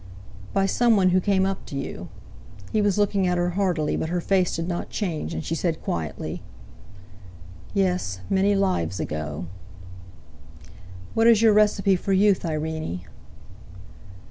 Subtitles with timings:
[0.51, 2.07] "By someone who came up to you."
[2.71, 5.83] He was looking at her hardily, but her face did not change; and she said
[5.83, 6.41] quietly:
[7.75, 9.45] "Yes; many lives ago."
[11.13, 13.01] "What is your recipe for youth, Irene?"